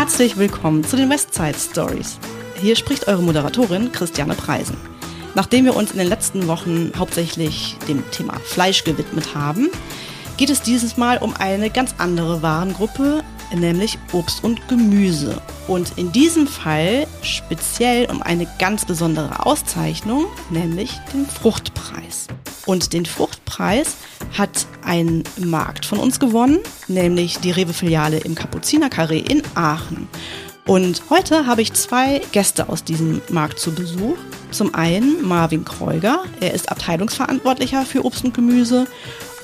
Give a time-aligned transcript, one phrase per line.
[0.00, 2.18] Herzlich willkommen zu den Westside Stories.
[2.54, 4.78] Hier spricht eure Moderatorin Christiane Preisen.
[5.34, 9.68] Nachdem wir uns in den letzten Wochen hauptsächlich dem Thema Fleisch gewidmet haben,
[10.38, 13.22] geht es dieses Mal um eine ganz andere Warengruppe,
[13.54, 15.38] nämlich Obst und Gemüse.
[15.68, 22.26] Und in diesem Fall speziell um eine ganz besondere Auszeichnung, nämlich den Fruchtpreis.
[22.66, 23.96] Und den Fruchtpreis
[24.36, 26.58] hat ein Markt von uns gewonnen,
[26.88, 30.08] nämlich die Rewe-Filiale im Kapuzinerkarree in Aachen.
[30.66, 34.16] Und heute habe ich zwei Gäste aus diesem Markt zu Besuch.
[34.50, 38.86] Zum einen Marvin Kreuger, er ist Abteilungsverantwortlicher für Obst und Gemüse,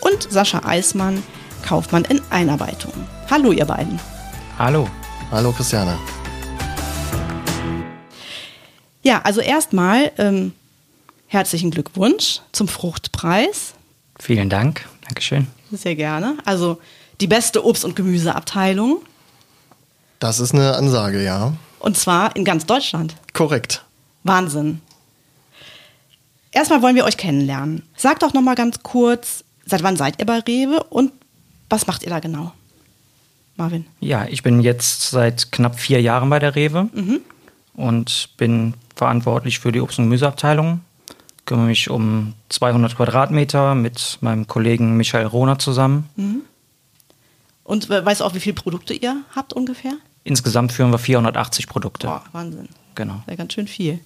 [0.02, 1.22] und Sascha Eismann,
[1.66, 2.92] Kaufmann in Einarbeitung.
[3.30, 3.98] Hallo ihr beiden.
[4.58, 4.88] Hallo.
[5.30, 5.98] Hallo Christiane.
[9.02, 10.52] Ja, also erstmal ähm,
[11.28, 13.74] herzlichen Glückwunsch zum Fruchtpreis.
[14.18, 14.86] Vielen Dank.
[15.04, 15.46] Dankeschön.
[15.72, 16.36] Sehr gerne.
[16.44, 16.80] Also
[17.20, 19.02] die beste Obst- und Gemüseabteilung.
[20.18, 21.52] Das ist eine Ansage, ja.
[21.78, 23.14] Und zwar in ganz Deutschland.
[23.32, 23.84] Korrekt.
[24.24, 24.80] Wahnsinn.
[26.52, 27.82] Erstmal wollen wir euch kennenlernen.
[27.96, 31.12] Sagt doch noch mal ganz kurz, seit wann seid ihr bei Rewe und
[31.68, 32.52] was macht ihr da genau?
[33.56, 33.86] Marvin.
[34.00, 37.20] Ja, ich bin jetzt seit knapp vier Jahren bei der Rewe Mhm.
[37.74, 40.80] und bin verantwortlich für die Obst- und Gemüseabteilung.
[41.46, 46.10] Kümmere mich um 200 Quadratmeter mit meinem Kollegen Michael Rohner zusammen.
[47.64, 49.92] Und we- weißt du auch, wie viele Produkte ihr habt ungefähr?
[50.24, 52.08] Insgesamt führen wir 480 Produkte.
[52.08, 52.68] Boah, Wahnsinn.
[52.94, 53.22] Genau.
[53.28, 54.00] Ja, ganz schön viel.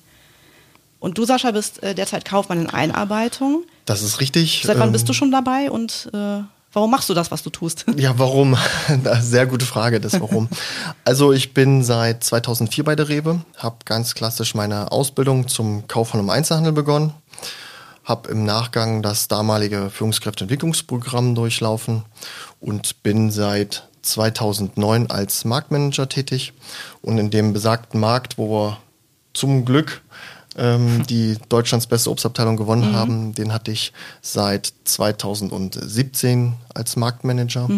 [0.98, 3.64] Und du, Sascha, bist äh, derzeit Kaufmann in Einarbeitung.
[3.86, 4.62] Das ist richtig.
[4.66, 6.40] Seit wann Ähm, bist du schon dabei und äh,
[6.74, 7.86] warum machst du das, was du tust?
[7.96, 8.54] Ja, warum?
[9.20, 10.48] Sehr gute Frage, das warum.
[11.06, 16.22] also ich bin seit 2004 bei der Rewe, habe ganz klassisch meine Ausbildung zum Kaufmann
[16.22, 17.14] im Einzelhandel begonnen,
[18.04, 22.04] habe im Nachgang das damalige Führungskräfteentwicklungsprogramm durchlaufen
[22.60, 26.52] und bin seit 2009 als Marktmanager tätig
[27.02, 28.78] und in dem besagten Markt, wo wir
[29.34, 30.02] zum Glück
[30.56, 37.68] ähm, die Deutschlands beste Obstabteilung gewonnen haben, den hatte ich seit 2017 als Marktmanager.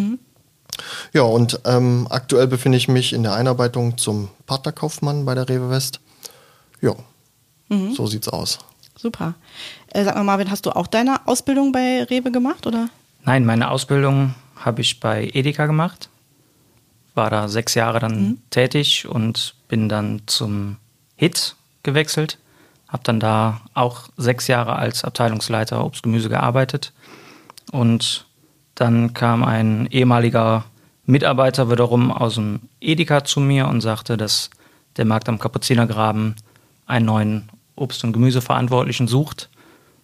[1.13, 5.69] Ja, und ähm, aktuell befinde ich mich in der Einarbeitung zum Partnerkaufmann bei der Rewe
[5.69, 6.01] West.
[6.81, 6.95] Ja,
[7.95, 8.59] so sieht's aus.
[8.97, 9.35] Super.
[9.89, 12.89] Äh, sag mal, Marvin, hast du auch deine Ausbildung bei Rewe gemacht, oder?
[13.25, 16.09] Nein, meine Ausbildung habe ich bei Edeka gemacht.
[17.15, 20.77] War da sechs Jahre dann tätig und bin dann zum
[21.17, 22.39] HIT gewechselt.
[22.89, 26.93] Habe dann da auch sechs Jahre als Abteilungsleiter Obst-Gemüse gearbeitet.
[27.71, 28.27] Und
[28.75, 30.65] dann kam ein ehemaliger
[31.07, 34.51] Mitarbeiter wiederum aus dem Edeka zu mir und sagte, dass
[34.97, 36.37] der Markt am Kapuzinergraben
[36.87, 37.49] einen neuen
[37.83, 39.51] Obst- und Gemüseverantwortlichen sucht.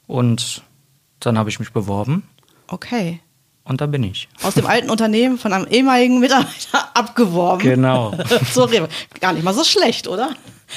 [0.07, 0.63] Und
[1.21, 2.25] dann habe ich mich beworben
[2.69, 3.21] Okay.
[3.69, 4.29] Und da bin ich.
[4.43, 7.63] Aus dem alten Unternehmen von einem ehemaligen Mitarbeiter abgeworben.
[7.63, 8.13] Genau.
[8.53, 8.89] Zur Rewe.
[9.21, 10.31] Gar nicht mal so schlecht, oder?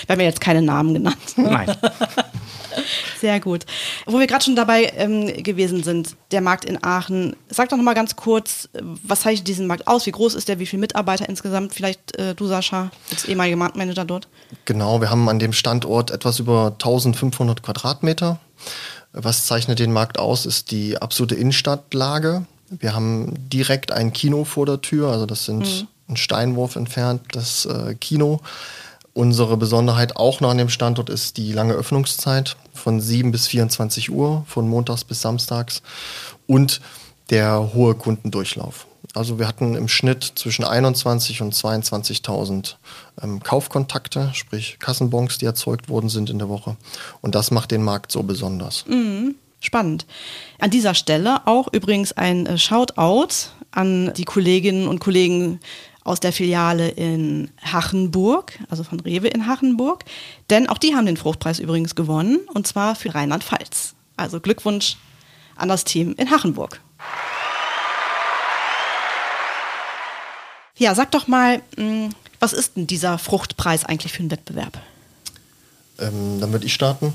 [0.06, 1.18] Wir haben ja jetzt keine Namen genannt.
[1.35, 1.75] Nein.
[3.19, 3.66] Sehr gut.
[4.06, 7.35] Wo wir gerade schon dabei ähm, gewesen sind, der Markt in Aachen.
[7.50, 8.69] Sag doch noch mal ganz kurz,
[9.03, 10.06] was zeichnet diesen Markt aus?
[10.06, 10.59] Wie groß ist der?
[10.59, 11.74] Wie viele Mitarbeiter insgesamt?
[11.74, 14.28] Vielleicht äh, du, Sascha, als ehemaliger Marktmanager dort.
[14.66, 18.40] Genau, wir haben an dem Standort etwas über 1500 Quadratmeter.
[19.13, 22.46] Was zeichnet den Markt aus, ist die absolute Innenstadtlage.
[22.80, 27.66] Wir haben direkt ein Kino vor der Tür, also das sind ein Steinwurf entfernt, das
[27.66, 28.40] äh, Kino.
[29.14, 34.10] Unsere Besonderheit auch noch an dem Standort ist die lange Öffnungszeit von 7 bis 24
[34.10, 35.81] Uhr, von montags bis samstags
[36.48, 36.80] und
[37.30, 38.88] der hohe Kundendurchlauf.
[39.14, 42.76] Also wir hatten im Schnitt zwischen 21 und 22.000
[43.22, 46.78] ähm, Kaufkontakte, sprich Kassenbons, die erzeugt worden sind in der Woche.
[47.20, 48.86] Und das macht den Markt so besonders.
[49.62, 50.08] Spannend.
[50.60, 55.60] An dieser Stelle auch übrigens ein äh, Shoutout an die Kolleginnen und Kollegen
[56.04, 60.04] aus der Filiale in Hachenburg, also von Rewe in Hachenburg.
[60.50, 63.94] Denn auch die haben den Fruchtpreis übrigens gewonnen und zwar für Rheinland-Pfalz.
[64.18, 64.98] Also Glückwunsch
[65.56, 66.82] an das Team in Hachenburg.
[70.75, 72.10] Ja, sag doch mal, mh,
[72.40, 74.81] was ist denn dieser Fruchtpreis eigentlich für ein Wettbewerb?
[76.00, 77.14] Ähm, dann würde ich starten.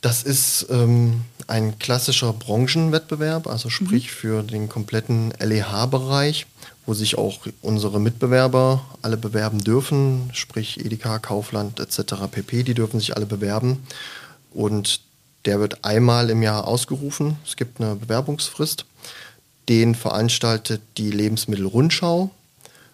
[0.00, 6.46] Das ist ähm, ein klassischer Branchenwettbewerb, also sprich für den kompletten LEH-Bereich,
[6.86, 12.14] wo sich auch unsere Mitbewerber alle bewerben dürfen, sprich Edeka, Kaufland etc.
[12.30, 12.62] pp.
[12.62, 13.82] Die dürfen sich alle bewerben.
[14.54, 15.00] Und
[15.44, 17.36] der wird einmal im Jahr ausgerufen.
[17.46, 18.86] Es gibt eine Bewerbungsfrist.
[19.68, 22.30] Den veranstaltet die Lebensmittelrundschau.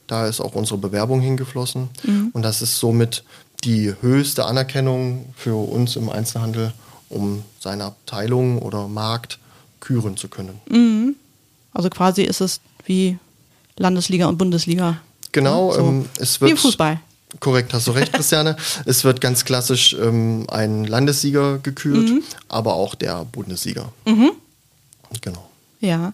[0.07, 1.89] Da ist auch unsere Bewerbung hingeflossen.
[2.33, 3.25] Und das ist somit
[3.65, 6.73] die höchste Anerkennung für uns im Einzelhandel,
[7.09, 9.39] um seine Abteilung oder Markt
[9.81, 11.17] küren zu können.
[11.73, 13.19] Also quasi ist es wie
[13.77, 14.99] Landesliga und Bundesliga.
[15.33, 15.81] Genau, So.
[15.81, 17.01] ähm, es wird Wie im Fußball.
[17.41, 18.57] Korrekt, hast du recht, Christiane.
[18.87, 22.23] es wird ganz klassisch ähm, ein Landessieger gekürt, Mhm.
[22.49, 23.93] aber auch der Bundessieger.
[25.21, 25.51] Genau.
[25.81, 26.13] Ja.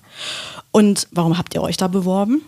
[0.73, 2.43] Und warum habt ihr euch da beworben?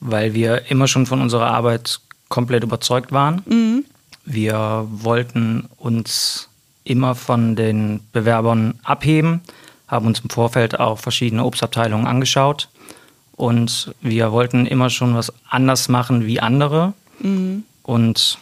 [0.00, 1.98] weil wir immer schon von unserer Arbeit
[2.28, 3.84] komplett überzeugt waren.
[4.24, 6.47] Wir wollten uns
[6.88, 9.40] immer von den Bewerbern abheben,
[9.86, 12.68] haben uns im Vorfeld auch verschiedene Obstabteilungen angeschaut
[13.32, 16.92] und wir wollten immer schon was anders machen wie andere.
[17.82, 18.38] Und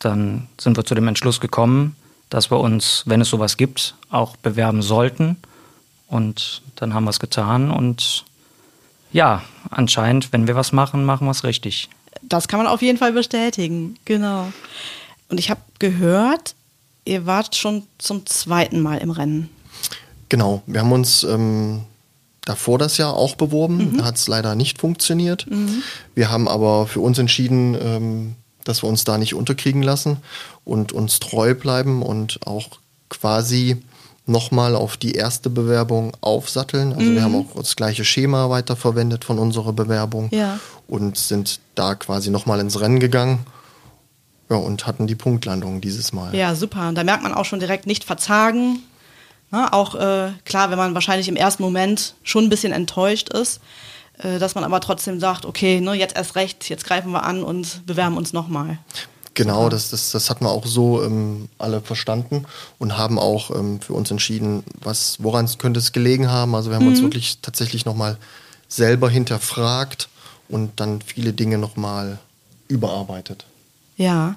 [0.00, 1.96] dann sind wir zu dem Entschluss gekommen,
[2.30, 5.36] dass wir uns, wenn es sowas gibt, auch bewerben sollten.
[6.08, 8.24] Und dann haben wir es getan und
[9.12, 11.88] ja, anscheinend, wenn wir was machen, machen wir es richtig.
[12.22, 13.96] Das kann man auf jeden Fall bestätigen.
[14.04, 14.52] Genau.
[15.28, 16.56] Und ich habe gehört,
[17.04, 19.50] ihr wart schon zum zweiten Mal im Rennen.
[20.28, 21.82] Genau, wir haben uns ähm,
[22.44, 23.98] davor das Jahr auch beworben.
[23.98, 25.46] Da hat es leider nicht funktioniert.
[26.14, 28.34] Wir haben aber für uns entschieden, ähm,
[28.64, 30.16] dass wir uns da nicht unterkriegen lassen
[30.64, 32.68] und uns treu bleiben und auch
[33.10, 33.82] quasi
[34.26, 36.94] nochmal auf die erste Bewerbung aufsatteln.
[36.94, 40.58] Also wir haben auch das gleiche Schema weiterverwendet von unserer Bewerbung Ja.
[40.88, 43.40] und sind da quasi nochmal ins Rennen gegangen
[44.50, 46.34] ja, und hatten die Punktlandung dieses Mal.
[46.34, 46.88] Ja, super.
[46.88, 48.80] Und da merkt man auch schon direkt nicht verzagen.
[49.50, 53.60] Na, auch äh, klar, wenn man wahrscheinlich im ersten Moment schon ein bisschen enttäuscht ist,
[54.18, 57.42] äh, dass man aber trotzdem sagt, okay, ne, jetzt erst recht, jetzt greifen wir an
[57.42, 58.78] und bewerben uns nochmal.
[59.34, 62.46] Genau, das, das, das hatten wir auch so ähm, alle verstanden
[62.78, 66.54] und haben auch ähm, für uns entschieden, was, woran könnte es gelegen haben.
[66.54, 68.16] Also wir haben uns wirklich tatsächlich nochmal
[68.68, 70.08] selber hinterfragt
[70.48, 72.18] und dann viele Dinge nochmal
[72.68, 73.44] überarbeitet.
[73.96, 74.36] Ja,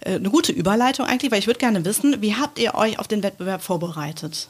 [0.00, 3.08] äh, eine gute Überleitung eigentlich, weil ich würde gerne wissen, wie habt ihr euch auf
[3.08, 4.48] den Wettbewerb vorbereitet?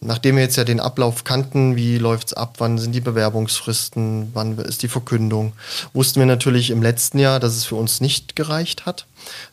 [0.00, 4.56] Nachdem wir jetzt ja den Ablauf kannten, wie läuft's ab, wann sind die Bewerbungsfristen, wann
[4.58, 5.54] ist die Verkündung,
[5.92, 9.06] wussten wir natürlich im letzten Jahr, dass es für uns nicht gereicht hat.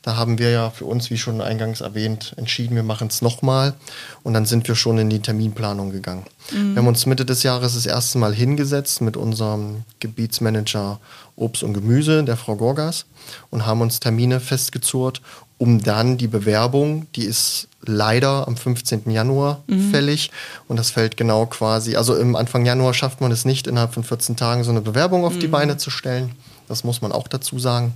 [0.04, 3.74] Da haben wir ja für uns, wie schon eingangs erwähnt, entschieden, wir machen es nochmal
[4.22, 6.26] und dann sind wir schon in die Terminplanung gegangen.
[6.52, 11.00] Wir haben uns Mitte des Jahres das erste Mal hingesetzt mit unserem Gebietsmanager
[11.36, 13.06] Obst und Gemüse, der Frau Gorgas,
[13.50, 15.22] und haben uns Termine festgezurrt,
[15.58, 19.10] um dann die Bewerbung, die ist leider am 15.
[19.12, 20.32] Januar fällig
[20.68, 24.04] und das fällt genau quasi, also im Anfang Januar schafft man es nicht, innerhalb von
[24.04, 26.32] 14 Tagen so eine Bewerbung auf die Beine zu stellen.
[26.68, 27.94] Das muss man auch dazu sagen.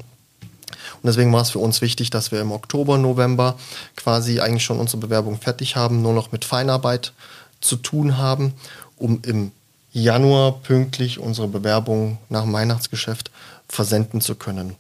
[1.01, 3.55] Und deswegen war es für uns wichtig, dass wir im Oktober, November
[3.95, 7.13] quasi eigentlich schon unsere Bewerbung fertig haben, nur noch mit Feinarbeit
[7.61, 8.53] zu tun haben,
[8.97, 9.51] um im
[9.91, 13.31] Januar pünktlich unsere Bewerbung nach dem Weihnachtsgeschäft
[13.67, 14.75] versenden zu können.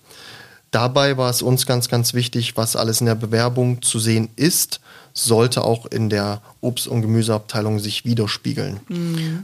[0.71, 4.79] Dabei war es uns ganz, ganz wichtig, was alles in der Bewerbung zu sehen ist,
[5.13, 8.79] sollte auch in der Obst- und Gemüseabteilung sich widerspiegeln.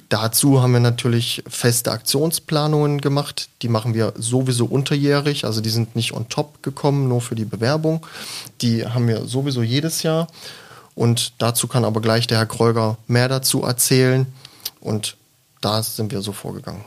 [0.10, 3.50] Dazu haben wir natürlich feste Aktionsplanungen gemacht.
[3.62, 7.46] Die machen wir sowieso unterjährig, also die sind nicht on top gekommen, nur für die
[7.46, 8.06] Bewerbung.
[8.62, 10.28] Die haben wir sowieso jedes Jahr.
[10.94, 14.28] Und dazu kann aber gleich der Herr Kreuger mehr dazu erzählen.
[14.80, 15.18] Und
[15.62, 16.82] da sind wir so vorgegangen.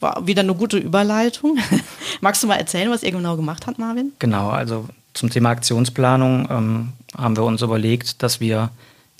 [0.00, 1.58] War wieder eine gute Überleitung.
[2.20, 4.12] Magst du mal erzählen, was ihr genau gemacht habt, Marvin?
[4.18, 8.70] Genau, also zum Thema Aktionsplanung ähm, haben wir uns überlegt, dass wir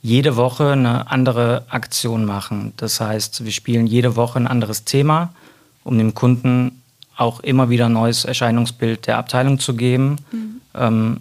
[0.02, 2.74] jede Woche eine andere Aktion machen.
[2.76, 5.32] Das heißt, wir spielen jede Woche ein anderes Thema,
[5.82, 6.82] um dem Kunden
[7.16, 10.18] auch immer wieder ein neues Erscheinungsbild der Abteilung zu geben.
[10.74, 11.20] Ähm,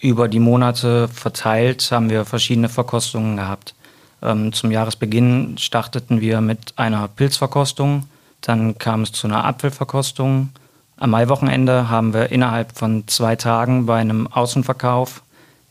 [0.00, 3.74] über die Monate verteilt haben wir verschiedene Verkostungen gehabt.
[4.22, 8.04] Ähm, zum Jahresbeginn starteten wir mit einer Pilzverkostung,
[8.44, 10.50] dann kam es zu einer Apfelverkostung.
[10.98, 15.22] Am Maiwochenende haben wir innerhalb von zwei Tagen bei einem Außenverkauf,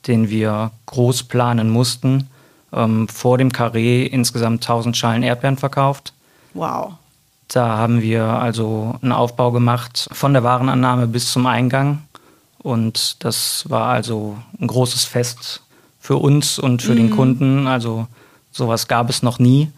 [0.08, 2.30] den wir groß planen mussten,
[2.74, 6.14] ähm, vor dem Carré insgesamt 1000 Schalen Erdbeeren verkauft.
[6.56, 6.94] Wow.
[7.48, 12.02] Da haben wir also einen Aufbau gemacht von der Warenannahme bis zum Eingang.
[12.58, 15.62] Und das war also ein großes Fest
[16.00, 17.68] für uns und für den Kunden.
[17.68, 18.08] Also
[18.52, 19.72] sowas gab es noch nie.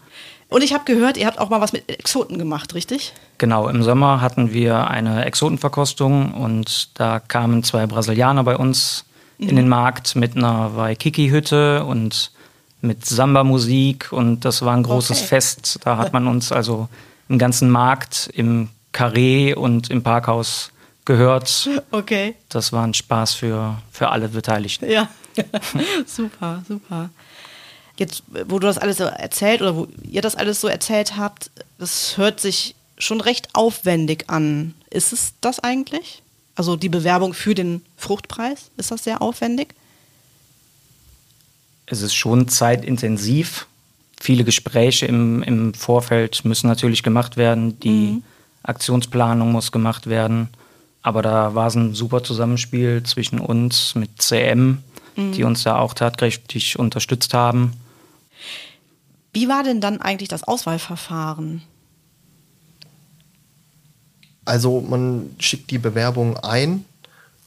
[0.48, 3.12] Und ich habe gehört, ihr habt auch mal was mit Exoten gemacht, richtig?
[3.38, 9.04] Genau, im Sommer hatten wir eine Exotenverkostung und da kamen zwei Brasilianer bei uns
[9.38, 12.30] in den Markt mit einer Waikiki-Hütte und
[12.80, 15.26] mit Samba-Musik und das war ein großes Okay.
[15.26, 15.80] Fest.
[15.82, 16.88] Da hat man uns also
[17.28, 20.70] im ganzen Markt, im Carré und im Parkhaus
[21.04, 21.68] gehört.
[21.90, 22.34] Okay.
[22.48, 24.88] Das war ein Spaß für, für alle Beteiligten.
[24.90, 25.08] Ja.
[26.06, 27.10] super, super.
[27.98, 31.50] Jetzt, wo du das alles so erzählt oder wo ihr das alles so erzählt habt,
[31.78, 34.74] das hört sich schon recht aufwendig an.
[34.90, 36.22] Ist es das eigentlich?
[36.54, 39.74] Also die Bewerbung für den Fruchtpreis, ist das sehr aufwendig?
[41.86, 43.66] es ist schon zeitintensiv.
[44.20, 47.78] Viele Gespräche im, im Vorfeld müssen natürlich gemacht werden.
[47.80, 48.22] Die
[48.62, 50.48] Aktionsplanung muss gemacht werden.
[51.02, 54.78] Aber da war es ein super Zusammenspiel zwischen uns mit CM,
[55.14, 55.32] mhm.
[55.32, 57.74] die uns da auch tatkräftig unterstützt haben.
[59.32, 61.62] Wie war denn dann eigentlich das Auswahlverfahren?
[64.44, 66.84] Also man schickt die Bewerbung ein,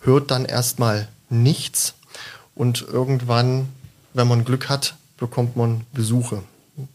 [0.01, 1.95] hört dann erstmal nichts
[2.55, 3.69] und irgendwann,
[4.13, 6.43] wenn man Glück hat, bekommt man Besuche.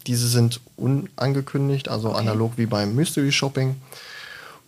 [0.07, 2.19] Diese sind unangekündigt, also okay.
[2.19, 3.77] analog wie beim Mystery Shopping.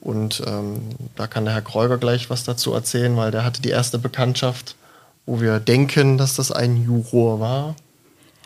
[0.00, 0.80] Und ähm,
[1.16, 4.76] da kann der Herr Kreuger gleich was dazu erzählen, weil der hatte die erste Bekanntschaft,
[5.24, 7.76] wo wir denken, dass das ein Juror war.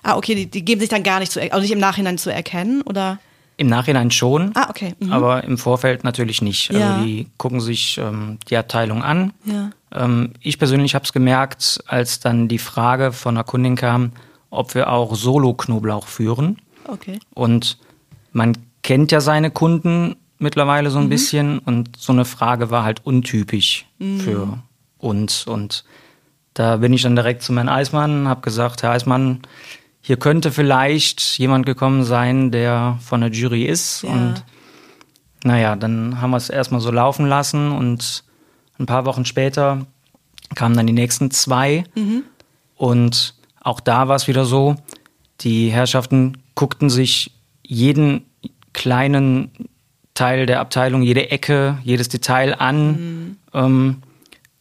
[0.02, 2.32] Ah, okay, die, die geben sich dann gar nicht zu, also nicht im Nachhinein zu
[2.32, 3.18] erkennen, oder?
[3.56, 4.94] Im Nachhinein schon, ah, okay.
[5.00, 5.12] Mhm.
[5.12, 6.70] aber im Vorfeld natürlich nicht.
[6.70, 6.94] Also ja.
[6.94, 9.34] Also die gucken sich ähm, die Abteilung an.
[9.44, 9.70] Ja.
[9.92, 14.12] Ähm, ich persönlich habe es gemerkt, als dann die Frage von der Kundin kam,
[14.48, 16.58] ob wir auch Solo-Knoblauch führen.
[16.88, 17.18] Okay.
[17.34, 17.76] Und
[18.32, 21.10] man kennt ja seine Kunden mittlerweile so ein mhm.
[21.10, 24.20] bisschen und so eine Frage war halt untypisch mhm.
[24.20, 24.58] für
[24.98, 25.46] uns.
[25.46, 25.84] Und
[26.54, 29.40] da bin ich dann direkt zu Herrn Eismann, habe gesagt, Herr Eismann,
[30.00, 34.02] hier könnte vielleicht jemand gekommen sein, der von der Jury ist.
[34.02, 34.10] Ja.
[34.10, 34.44] Und
[35.44, 38.24] naja, dann haben wir es erstmal so laufen lassen und
[38.78, 39.86] ein paar Wochen später
[40.54, 41.84] kamen dann die nächsten zwei.
[41.94, 42.24] Mhm.
[42.76, 44.76] Und auch da war es wieder so,
[45.40, 48.24] die Herrschaften guckten sich jeden
[48.72, 49.50] kleinen
[50.14, 52.88] Teil der Abteilung, jede Ecke, jedes Detail an.
[52.88, 53.36] Mhm.
[53.54, 54.02] Ähm,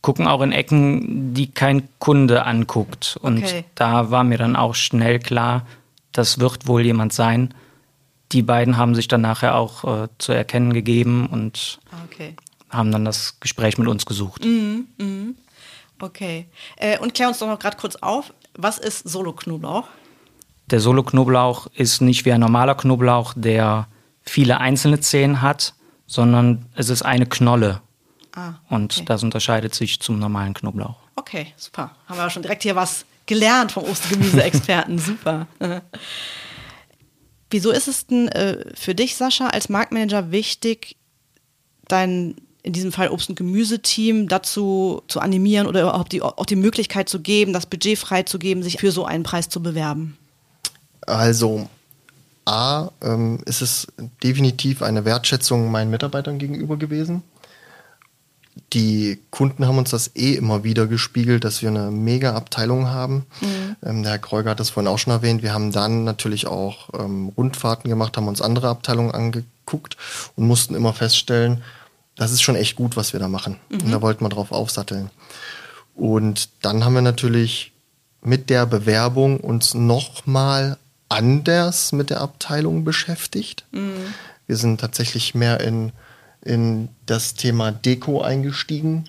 [0.01, 3.17] gucken auch in Ecken, die kein Kunde anguckt.
[3.21, 3.65] Und okay.
[3.75, 5.65] da war mir dann auch schnell klar,
[6.11, 7.53] das wird wohl jemand sein.
[8.31, 12.35] Die beiden haben sich dann nachher auch äh, zu erkennen gegeben und okay.
[12.69, 14.45] haben dann das Gespräch mit uns gesucht.
[14.45, 15.33] Mhm, mh.
[16.01, 16.45] Okay.
[16.77, 19.87] Äh, und klär uns doch noch gerade kurz auf, was ist Solo-Knoblauch?
[20.67, 23.87] Der Solo-Knoblauch ist nicht wie ein normaler Knoblauch, der
[24.21, 25.73] viele einzelne Zehen hat,
[26.05, 27.81] sondern es ist eine Knolle.
[28.39, 28.75] Ah, okay.
[28.75, 30.95] Und das unterscheidet sich zum normalen Knoblauch.
[31.15, 31.91] Okay, super.
[32.07, 34.97] Haben wir schon direkt hier was gelernt vom Ostergemüse-Experten.
[34.99, 35.47] super.
[37.49, 40.95] Wieso ist es denn äh, für dich, Sascha, als Marktmanager wichtig,
[41.87, 46.57] dein in diesem Fall Obst- und Gemüseteam dazu zu animieren oder überhaupt die, auch die
[46.57, 50.17] Möglichkeit zu geben, das Budget freizugeben, sich für so einen Preis zu bewerben?
[51.07, 51.69] Also
[52.45, 53.87] A, ähm, ist es
[54.23, 57.23] definitiv eine Wertschätzung meinen Mitarbeitern gegenüber gewesen.
[58.73, 63.25] Die Kunden haben uns das eh immer wieder gespiegelt, dass wir eine mega Abteilung haben.
[63.41, 63.75] Mhm.
[63.83, 65.41] Ähm, der Herr Kreuger hat das vorhin auch schon erwähnt.
[65.41, 69.97] Wir haben dann natürlich auch ähm, Rundfahrten gemacht, haben uns andere Abteilungen angeguckt
[70.35, 71.63] und mussten immer feststellen,
[72.15, 73.57] das ist schon echt gut, was wir da machen.
[73.69, 73.79] Mhm.
[73.81, 75.09] Und da wollten wir drauf aufsatteln.
[75.95, 77.71] Und dann haben wir natürlich
[78.21, 83.65] mit der Bewerbung uns nochmal anders mit der Abteilung beschäftigt.
[83.71, 84.13] Mhm.
[84.47, 85.91] Wir sind tatsächlich mehr in,
[86.43, 89.05] in das Thema Deko eingestiegen,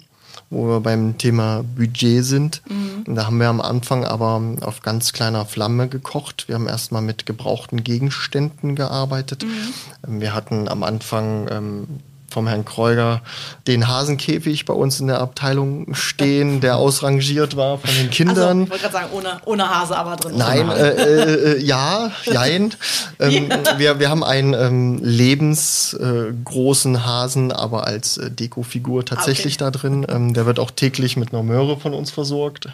[0.51, 2.63] wo wir beim Thema Budget sind.
[2.69, 3.05] Mhm.
[3.07, 6.49] Und da haben wir am Anfang aber auf ganz kleiner Flamme gekocht.
[6.49, 9.45] Wir haben erstmal mit gebrauchten Gegenständen gearbeitet.
[9.45, 10.21] Mhm.
[10.21, 11.87] Wir hatten am Anfang ähm,
[12.31, 13.23] vom Herrn Kreuger
[13.67, 18.39] den Hasenkäfig bei uns in der Abteilung stehen, der ausrangiert war von den Kindern.
[18.39, 20.37] Also, ich wollte gerade sagen, ohne, ohne Hase aber drin.
[20.37, 22.75] Nein, äh, äh, äh, ja, jein.
[23.19, 23.79] ähm, ja.
[23.79, 29.65] wir, wir haben einen ähm, lebensgroßen äh, Hasen, aber als äh, Dekofigur tatsächlich okay.
[29.65, 30.07] da drin.
[30.09, 32.69] Ähm, der wird auch täglich mit einer Möhre von uns versorgt.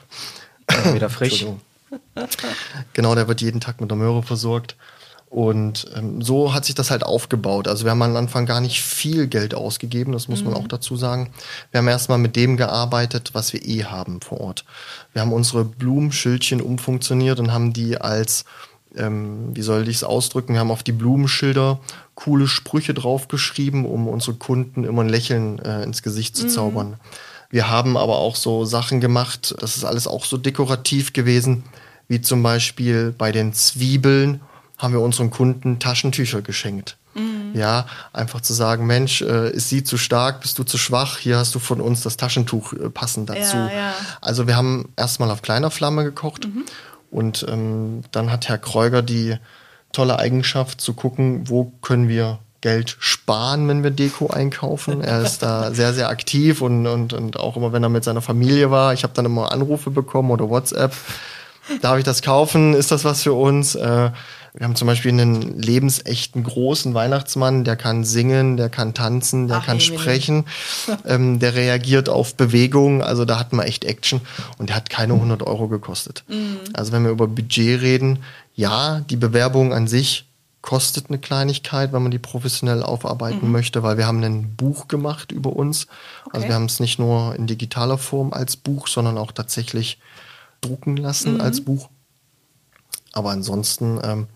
[0.71, 1.47] Ja, wieder frisch.
[2.93, 4.77] genau, der wird jeden Tag mit einer Möhre versorgt.
[5.29, 7.67] Und ähm, so hat sich das halt aufgebaut.
[7.67, 10.51] Also wir haben am Anfang gar nicht viel Geld ausgegeben, das muss mhm.
[10.51, 11.31] man auch dazu sagen.
[11.71, 14.65] Wir haben erstmal mit dem gearbeitet, was wir eh haben vor Ort.
[15.13, 18.45] Wir haben unsere Blumenschildchen umfunktioniert und haben die als,
[18.97, 21.81] ähm, wie soll ich es ausdrücken, wir haben auf die Blumenschilder
[22.15, 26.51] coole Sprüche draufgeschrieben, um unsere Kunden immer ein Lächeln äh, ins Gesicht zu mhm.
[26.51, 26.97] zaubern.
[27.51, 31.65] Wir haben aber auch so Sachen gemacht, das ist alles auch so dekorativ gewesen,
[32.09, 34.41] wie zum Beispiel bei den Zwiebeln
[34.79, 36.97] haben wir unseren Kunden Taschentücher geschenkt.
[37.15, 37.53] Mhm.
[37.55, 41.39] Ja, einfach zu sagen, Mensch, äh, ist sie zu stark, bist du zu schwach, hier
[41.39, 43.57] hast du von uns das Taschentuch äh, passend dazu.
[43.57, 43.95] Ja, ja.
[44.21, 46.65] Also wir haben erstmal auf kleiner Flamme gekocht mhm.
[47.11, 49.37] und ähm, dann hat Herr Kreuger die
[49.93, 55.01] tolle Eigenschaft zu gucken, wo können wir Geld sparen, wenn wir Deko einkaufen.
[55.01, 58.23] Er ist da sehr, sehr aktiv und, und, und auch immer, wenn er mit seiner
[58.23, 58.93] Familie war.
[58.93, 60.93] Ich habe dann immer Anrufe bekommen oder WhatsApp.
[61.81, 62.75] Darf ich das kaufen?
[62.75, 63.75] Ist das was für uns?
[63.75, 64.11] Äh,
[64.57, 69.59] wir haben zum Beispiel einen lebensechten großen Weihnachtsmann, der kann singen, der kann tanzen, der
[69.59, 70.47] Ach, kann sprechen,
[71.05, 73.03] ähm, der reagiert auf Bewegung.
[73.03, 74.23] Also da hat man echt Action
[74.57, 76.25] und der hat keine 100 Euro gekostet.
[76.29, 76.59] Mhm.
[76.73, 78.21] Also wenn wir über Budget reden,
[78.55, 80.27] ja, die Bewerbung an sich
[80.63, 83.53] kostet eine Kleinigkeit, wenn man die professionell aufarbeiten mhm.
[83.53, 85.87] möchte, weil wir haben ein Buch gemacht über uns.
[85.87, 86.37] Also okay.
[86.37, 90.01] Also wir haben es nicht nur in digitaler Form als Buch, sondern auch tatsächlich
[90.63, 91.41] drucken lassen mhm.
[91.43, 91.91] als Buch.
[93.13, 94.27] Aber ansonsten, ähm,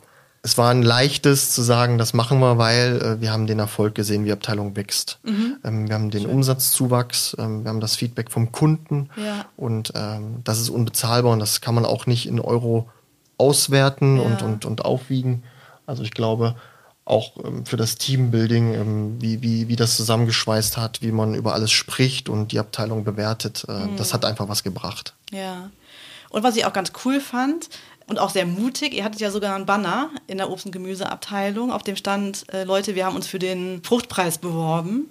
[0.42, 3.94] es war ein leichtes zu sagen, das machen wir, weil äh, wir haben den Erfolg
[3.94, 5.18] gesehen, wie die Abteilung wächst.
[5.22, 5.56] Mhm.
[5.64, 6.30] Ähm, wir haben den Schön.
[6.30, 9.44] Umsatzzuwachs, ähm, wir haben das Feedback vom Kunden ja.
[9.56, 12.88] und ähm, das ist unbezahlbar und das kann man auch nicht in Euro
[13.36, 14.22] auswerten ja.
[14.22, 15.42] und, und, und aufwiegen.
[15.86, 16.56] Also ich glaube,
[17.04, 21.52] auch ähm, für das Teambuilding, ähm, wie, wie, wie das zusammengeschweißt hat, wie man über
[21.52, 23.96] alles spricht und die Abteilung bewertet, äh, mhm.
[23.96, 25.14] das hat einfach was gebracht.
[25.30, 25.70] Ja.
[26.30, 27.68] Und was ich auch ganz cool fand,
[28.10, 28.92] und auch sehr mutig.
[28.92, 32.64] Ihr hattet ja sogar einen Banner in der Obst- und Gemüseabteilung, auf dem stand, äh,
[32.64, 35.06] Leute, wir haben uns für den Fruchtpreis beworben.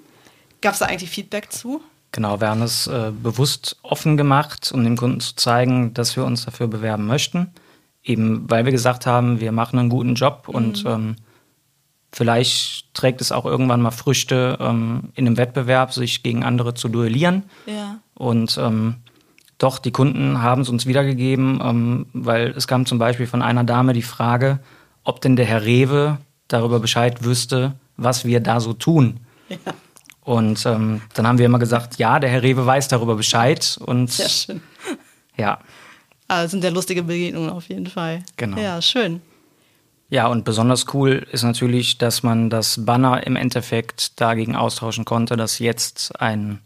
[0.62, 1.82] Gab es da eigentlich Feedback zu?
[2.12, 6.25] Genau, wir haben es äh, bewusst offen gemacht, um dem Kunden zu zeigen, dass wir
[6.25, 7.51] uns dafür bewerben möchten.
[8.03, 10.56] Eben weil wir gesagt haben, wir machen einen guten Job mhm.
[10.56, 11.15] und ähm,
[12.12, 16.89] vielleicht trägt es auch irgendwann mal Früchte, ähm, in einem Wettbewerb sich gegen andere zu
[16.89, 17.44] duellieren.
[17.65, 18.00] Ja.
[18.13, 18.96] Und ähm,
[19.60, 23.63] doch, die Kunden haben es uns wiedergegeben, ähm, weil es kam zum Beispiel von einer
[23.63, 24.60] Dame die Frage,
[25.04, 29.20] ob denn der Herr Rewe darüber Bescheid wüsste, was wir da so tun.
[29.50, 29.58] Ja.
[30.22, 33.80] Und ähm, dann haben wir immer gesagt, ja, der Herr Rewe weiß darüber Bescheid.
[33.84, 34.62] Und Sehr schön.
[35.38, 35.60] Ja.
[36.28, 38.24] Also sind ja lustige Begegnungen auf jeden Fall.
[38.38, 38.58] Genau.
[38.58, 39.22] Ja, schön.
[40.10, 45.36] Ja, und besonders cool ist natürlich, dass man das Banner im Endeffekt dagegen austauschen konnte,
[45.38, 46.60] dass jetzt ein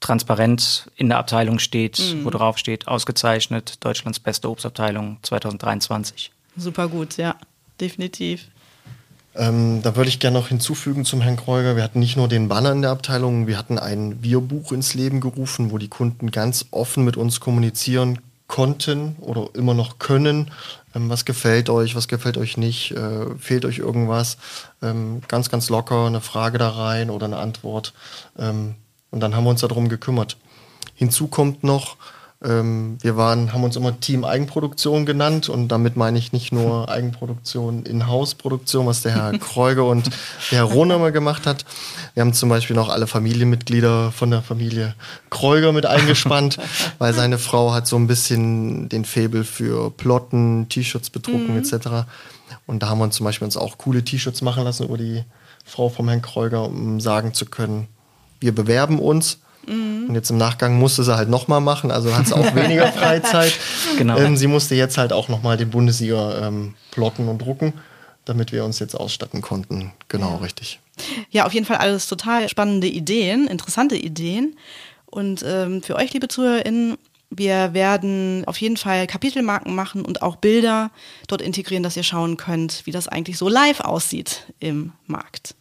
[0.00, 2.24] transparent in der Abteilung steht, mhm.
[2.24, 6.30] wo drauf steht, ausgezeichnet, Deutschlands beste Obstabteilung 2023.
[6.56, 7.36] Super gut, ja,
[7.80, 8.48] definitiv.
[9.36, 11.74] Ähm, da würde ich gerne noch hinzufügen zum Herrn Kreuger.
[11.74, 15.20] Wir hatten nicht nur den Banner in der Abteilung, wir hatten ein Wir-Buch ins Leben
[15.20, 20.50] gerufen, wo die Kunden ganz offen mit uns kommunizieren konnten oder immer noch können.
[20.94, 24.36] Ähm, was gefällt euch, was gefällt euch nicht, äh, fehlt euch irgendwas?
[24.82, 27.92] Ähm, ganz, ganz locker eine Frage da rein oder eine Antwort.
[29.14, 30.36] Und dann haben wir uns darum gekümmert.
[30.96, 31.98] Hinzu kommt noch,
[32.42, 36.88] ähm, wir waren, haben uns immer Team Eigenproduktion genannt und damit meine ich nicht nur
[36.90, 40.10] Eigenproduktion, In-House-Produktion, was der Herr Kreuger und
[40.50, 41.64] der Herr Rohner gemacht hat.
[42.14, 44.96] Wir haben zum Beispiel noch alle Familienmitglieder von der Familie
[45.30, 46.58] Kreuger mit eingespannt,
[46.98, 51.58] weil seine Frau hat so ein bisschen den Faible für Plotten, T-Shirts bedrucken mhm.
[51.58, 52.08] etc.
[52.66, 55.22] Und da haben wir uns zum Beispiel uns auch coole T-Shirts machen lassen über die
[55.64, 57.86] Frau vom Herrn Kreuger, um sagen zu können,
[58.44, 59.38] wir bewerben uns.
[59.66, 60.06] Mhm.
[60.08, 63.58] Und jetzt im Nachgang musste sie halt nochmal machen, also hat sie auch weniger Freizeit.
[63.98, 64.18] genau.
[64.18, 67.72] Ähm, sie musste jetzt halt auch nochmal den Bundessieger ähm, plotten und drucken,
[68.26, 69.92] damit wir uns jetzt ausstatten konnten.
[70.08, 70.36] Genau, ja.
[70.36, 70.80] richtig.
[71.30, 74.56] Ja, auf jeden Fall alles total spannende Ideen, interessante Ideen.
[75.06, 76.98] Und ähm, für euch, liebe ZuhörerInnen,
[77.30, 80.90] wir werden auf jeden Fall Kapitelmarken machen und auch Bilder
[81.26, 85.54] dort integrieren, dass ihr schauen könnt, wie das eigentlich so live aussieht im Markt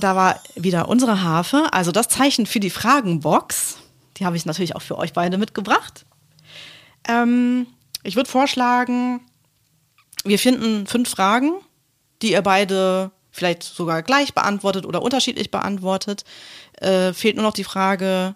[0.00, 3.78] da war wieder unsere Harfe, also das Zeichen für die Fragenbox.
[4.16, 6.04] Die habe ich natürlich auch für euch beide mitgebracht.
[7.08, 7.66] Ähm,
[8.02, 9.20] ich würde vorschlagen,
[10.24, 11.52] wir finden fünf Fragen,
[12.22, 16.24] die ihr beide vielleicht sogar gleich beantwortet oder unterschiedlich beantwortet.
[16.74, 18.34] Äh, fehlt nur noch die Frage,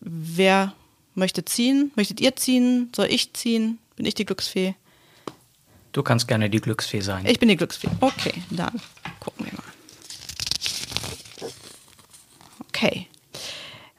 [0.00, 0.72] wer
[1.14, 1.92] möchte ziehen?
[1.96, 2.90] Möchtet ihr ziehen?
[2.94, 3.78] Soll ich ziehen?
[3.96, 4.74] Bin ich die Glücksfee?
[5.92, 7.24] Du kannst gerne die Glücksfee sein.
[7.26, 7.88] Ich bin die Glücksfee.
[8.00, 8.80] Okay, dann
[9.20, 9.73] gucken wir mal.
[12.84, 13.06] Okay.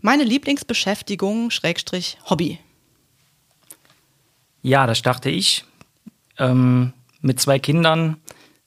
[0.02, 2.60] Meine Lieblingsbeschäftigung, Schrägstrich, Hobby.
[4.62, 5.65] Ja, das dachte ich.
[6.38, 8.17] Ähm, mit zwei Kindern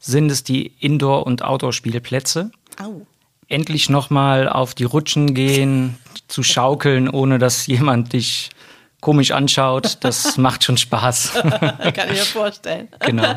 [0.00, 2.50] sind es die Indoor- und Outdoor-Spielplätze.
[2.82, 3.06] Au.
[3.46, 8.50] Endlich nochmal auf die Rutschen gehen, zu schaukeln, ohne dass jemand dich
[9.00, 11.32] komisch anschaut, das macht schon Spaß.
[11.42, 12.88] Kann ich mir vorstellen.
[13.00, 13.34] Genau.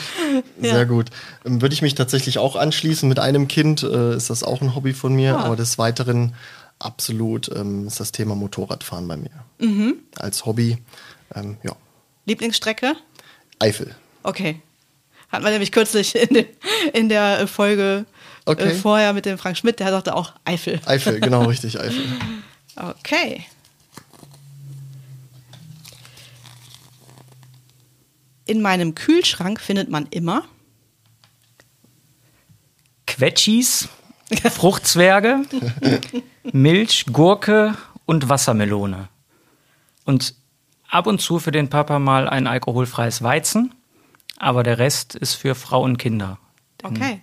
[0.60, 1.10] Sehr gut.
[1.44, 3.08] Ähm, würde ich mich tatsächlich auch anschließen.
[3.08, 5.44] Mit einem Kind äh, ist das auch ein Hobby von mir, ah.
[5.44, 6.34] aber des Weiteren
[6.78, 9.30] absolut ähm, ist das Thema Motorradfahren bei mir.
[9.58, 9.96] Mhm.
[10.16, 10.78] Als Hobby,
[11.34, 11.72] ähm, ja.
[12.26, 12.94] Lieblingsstrecke?
[13.58, 13.94] Eifel.
[14.22, 14.60] Okay.
[15.30, 16.46] Hatten wir nämlich kürzlich in, den,
[16.92, 18.06] in der Folge
[18.46, 18.70] äh, okay.
[18.70, 20.80] äh, vorher mit dem Frank Schmidt, der sagte auch Eifel.
[20.86, 22.04] Eifel, genau richtig, Eifel.
[22.76, 23.44] Okay.
[28.48, 30.44] In meinem Kühlschrank findet man immer
[33.06, 33.88] Quetschis,
[34.50, 35.42] Fruchtzwerge,
[36.52, 39.08] Milch, Gurke und Wassermelone.
[40.04, 40.34] Und
[40.88, 43.74] ab und zu für den Papa mal ein alkoholfreies Weizen,
[44.38, 46.38] aber der Rest ist für Frau und Kinder.
[46.82, 47.22] Okay.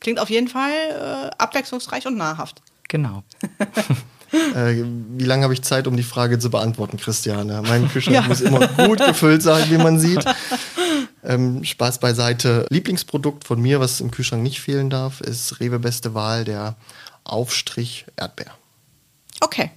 [0.00, 2.62] Klingt auf jeden Fall äh, abwechslungsreich und nahrhaft.
[2.88, 3.22] Genau.
[4.54, 4.84] Äh,
[5.16, 7.62] wie lange habe ich Zeit, um die Frage zu beantworten, Christiane?
[7.66, 8.22] Mein Kühlschrank ja.
[8.22, 10.24] muss immer gut gefüllt sein, wie man sieht.
[11.24, 12.64] Ähm, Spaß beiseite.
[12.70, 16.76] Lieblingsprodukt von mir, was im Kühlschrank nicht fehlen darf, ist Rewe Beste Wahl, der
[17.24, 18.52] Aufstrich Erdbeer.
[19.40, 19.70] Okay.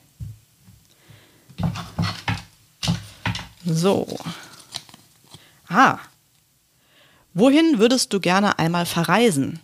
[3.66, 4.08] So.
[5.68, 5.98] Ah.
[7.34, 9.60] Wohin würdest du gerne einmal verreisen?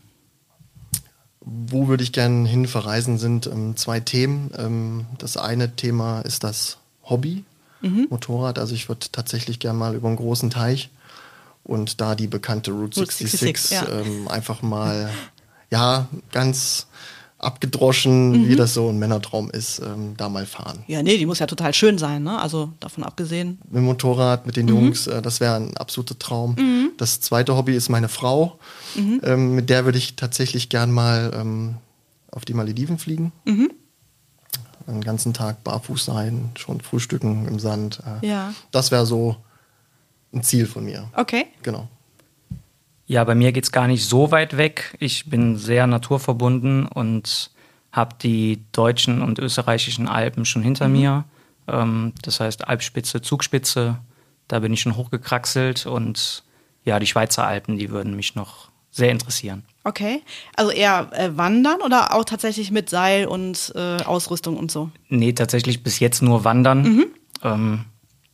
[1.50, 4.52] Wo würde ich gerne hin verreisen, sind ähm, zwei Themen.
[4.58, 7.46] Ähm, das eine Thema ist das Hobby,
[7.82, 8.08] mhm.
[8.10, 8.60] Motorrad.
[8.60, 10.90] Also ich würde tatsächlich gerne mal über einen großen Teich
[11.64, 14.00] und da die bekannte Route 66, 66 ja.
[14.00, 15.10] ähm, einfach mal,
[15.70, 16.88] ja, ganz
[17.48, 18.50] abgedroschen, mhm.
[18.50, 20.84] wie das so ein Männertraum ist, ähm, da mal fahren.
[20.88, 22.38] Ja, nee, die muss ja total schön sein, ne?
[22.40, 23.58] Also davon abgesehen.
[23.64, 24.74] Mit dem Motorrad, mit den mhm.
[24.74, 26.56] Jungs, äh, das wäre ein absoluter Traum.
[26.60, 26.92] Mhm.
[26.98, 28.60] Das zweite Hobby ist meine Frau.
[28.96, 29.22] Mhm.
[29.24, 31.78] Ähm, mit der würde ich tatsächlich gern mal ähm,
[32.32, 33.32] auf die Malediven fliegen.
[33.46, 33.72] Mhm.
[34.86, 38.02] Den ganzen Tag barfuß sein, schon frühstücken im Sand.
[38.22, 38.54] Äh, ja.
[38.72, 39.38] Das wäre so
[40.34, 41.10] ein Ziel von mir.
[41.16, 41.46] Okay.
[41.64, 41.88] Genau.
[43.08, 44.96] Ja, bei mir geht es gar nicht so weit weg.
[45.00, 47.52] Ich bin sehr naturverbunden und
[47.94, 50.94] habe die deutschen und österreichischen Alpen schon hinter mhm.
[50.94, 51.24] mir.
[51.68, 53.98] Ähm, das heißt Alpspitze, Zugspitze,
[54.50, 56.44] da bin ich schon hochgekraxelt und
[56.84, 59.64] ja, die Schweizer Alpen, die würden mich noch sehr interessieren.
[59.86, 60.22] Okay,
[60.56, 64.90] also eher äh, wandern oder auch tatsächlich mit Seil und äh, Ausrüstung und so?
[65.08, 66.82] Nee, tatsächlich bis jetzt nur wandern.
[66.82, 67.06] Mhm.
[67.42, 67.86] Ähm,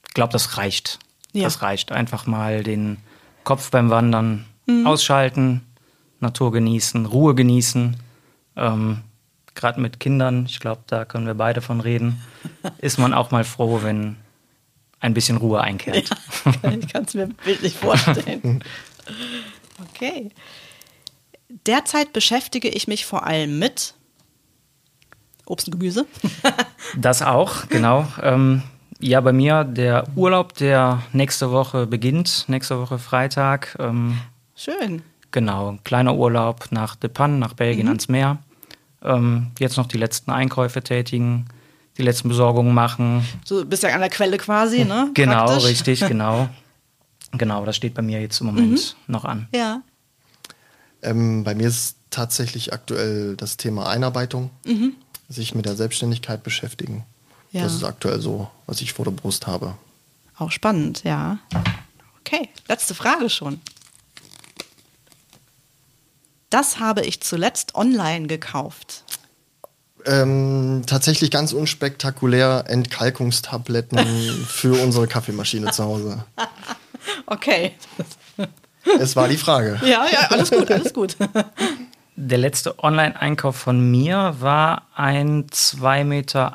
[0.08, 1.00] ich glaube, das reicht.
[1.32, 1.44] Ja.
[1.44, 1.92] Das reicht.
[1.92, 2.98] Einfach mal den
[3.44, 4.88] Kopf beim Wandern Mhm.
[4.88, 5.62] Ausschalten,
[6.20, 7.98] Natur genießen, Ruhe genießen.
[8.56, 9.02] Ähm,
[9.56, 12.22] Gerade mit Kindern, ich glaube, da können wir beide von reden,
[12.80, 14.16] ist man auch mal froh, wenn
[15.00, 16.10] ein bisschen Ruhe einkehrt.
[16.64, 18.64] Ja, ich kann es mir bildlich vorstellen.
[19.90, 20.32] Okay.
[21.68, 23.94] Derzeit beschäftige ich mich vor allem mit
[25.46, 26.06] Obst und Gemüse.
[26.98, 28.08] das auch, genau.
[28.22, 28.64] Ähm,
[29.00, 33.76] ja, bei mir der Urlaub, der nächste Woche beginnt, nächste Woche Freitag.
[33.80, 34.18] Ähm,
[34.56, 35.02] Schön.
[35.32, 37.92] Genau, ein kleiner Urlaub nach De Panne, nach Belgien mhm.
[37.92, 38.38] ans Meer.
[39.02, 41.48] Ähm, jetzt noch die letzten Einkäufe tätigen,
[41.98, 43.26] die letzten Besorgungen machen.
[43.48, 45.10] Du bist ja an der Quelle quasi, ne?
[45.14, 45.66] Genau, Praktisch.
[45.66, 46.50] richtig, genau.
[47.32, 49.12] Genau, das steht bei mir jetzt im Moment mhm.
[49.12, 49.48] noch an.
[49.54, 49.82] Ja.
[51.02, 54.94] Ähm, bei mir ist tatsächlich aktuell das Thema Einarbeitung, mhm.
[55.30, 57.06] sich mit der Selbstständigkeit beschäftigen.
[57.52, 57.64] Ja.
[57.64, 59.76] Das ist aktuell so, was ich vor der Brust habe.
[60.38, 61.40] Auch spannend, ja.
[62.22, 63.60] Okay, letzte Frage schon.
[66.54, 69.06] Das habe ich zuletzt online gekauft.
[70.06, 76.26] Ähm, tatsächlich ganz unspektakulär Entkalkungstabletten für unsere Kaffeemaschine zu Hause.
[77.26, 77.74] Okay.
[78.98, 79.78] Es war die Frage.
[79.86, 81.18] Ja, ja, alles gut, alles gut.
[82.16, 86.54] Der letzte Online-Einkauf von mir war ein 2,80 Meter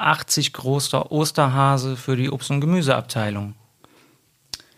[0.54, 3.54] großer Osterhase für die Obst- und Gemüseabteilung.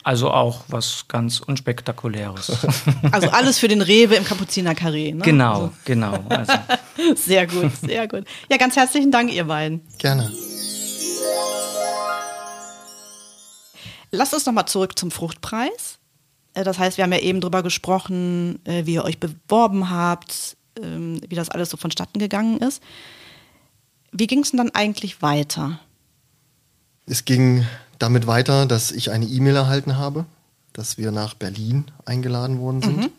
[0.02, 2.52] Also auch was ganz Unspektakuläres.
[3.12, 5.12] Also alles für den Rewe im Kapuzinerkarree.
[5.12, 5.22] Ne?
[5.24, 5.72] Genau, also.
[5.84, 6.24] genau.
[6.28, 6.52] Also.
[7.16, 8.24] Sehr gut, sehr gut.
[8.50, 9.80] Ja, ganz herzlichen Dank, ihr beiden.
[9.98, 10.30] Gerne.
[14.10, 15.98] Lasst uns nochmal zurück zum Fruchtpreis.
[16.54, 20.56] Äh, das heißt, wir haben ja eben drüber gesprochen, äh, wie ihr euch beworben habt,
[20.80, 22.82] ähm, wie das alles so vonstatten gegangen ist.
[24.12, 25.80] Wie ging es denn dann eigentlich weiter?
[27.06, 27.66] Es ging
[28.00, 30.24] damit weiter, dass ich eine E-Mail erhalten habe,
[30.72, 32.96] dass wir nach Berlin eingeladen worden sind.
[32.96, 33.10] Mhm.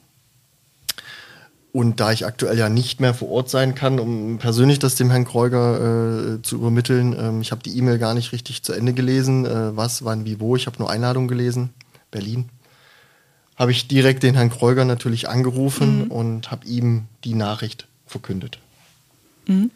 [1.74, 5.10] Und da ich aktuell ja nicht mehr vor Ort sein kann, um persönlich das dem
[5.10, 8.94] Herrn Kreuger äh, zu übermitteln, ähm, ich habe die E-Mail gar nicht richtig zu Ende
[8.94, 10.58] gelesen, äh, was, wann, wie, wo.
[10.58, 11.70] Ich habe nur Einladung gelesen,
[12.10, 12.50] Berlin.
[13.56, 16.12] Habe ich direkt den Herrn Kreuger natürlich angerufen mhm.
[16.12, 18.58] und habe ihm die Nachricht verkündet.
[19.48, 19.72] Mhm.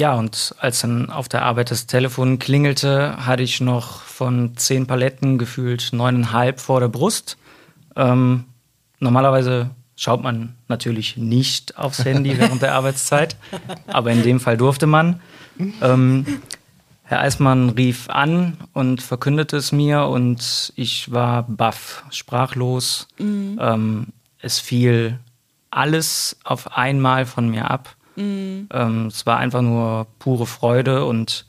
[0.00, 4.86] Ja, und als dann auf der Arbeit das Telefon klingelte, hatte ich noch von zehn
[4.86, 7.36] Paletten gefühlt neuneinhalb vor der Brust.
[7.96, 8.44] Ähm,
[8.98, 13.36] normalerweise schaut man natürlich nicht aufs Handy während der Arbeitszeit,
[13.88, 15.20] aber in dem Fall durfte man.
[15.82, 16.24] Ähm,
[17.02, 23.06] Herr Eismann rief an und verkündete es mir und ich war baff, sprachlos.
[23.18, 23.58] Mhm.
[23.60, 24.06] Ähm,
[24.38, 25.18] es fiel
[25.70, 27.96] alles auf einmal von mir ab.
[28.16, 28.68] Mhm.
[28.72, 31.46] Ähm, es war einfach nur pure Freude und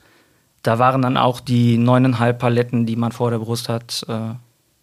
[0.62, 4.34] da waren dann auch die neuneinhalb Paletten, die man vor der Brust hat, äh,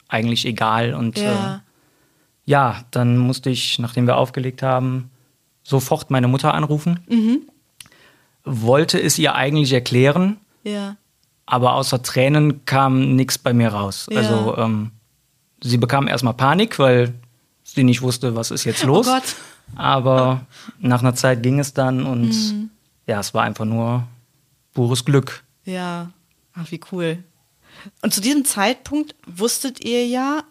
[0.08, 0.94] eigentlich egal.
[0.94, 1.56] Und ja.
[1.56, 1.60] Äh,
[2.46, 5.12] ja, dann musste ich, nachdem wir aufgelegt haben,
[5.64, 7.00] sofort meine Mutter anrufen.
[7.08, 7.42] Mhm.
[8.44, 10.98] Wollte es ihr eigentlich erklären, ja.
[11.46, 14.08] aber außer Tränen kam nichts bei mir raus.
[14.10, 14.18] Ja.
[14.18, 14.92] Also ähm,
[15.62, 17.14] sie bekam erstmal Panik, weil
[17.64, 19.08] sie nicht wusste, was ist jetzt los.
[19.08, 19.36] Oh Gott.
[19.76, 20.46] Aber
[20.80, 22.70] nach einer Zeit ging es dann und mhm.
[23.08, 24.04] ja, es war einfach nur
[24.74, 25.44] pures Glück.
[25.66, 26.12] Ja,
[26.54, 27.24] ach wie cool.
[28.02, 30.44] Und zu diesem Zeitpunkt wusstet ihr ja,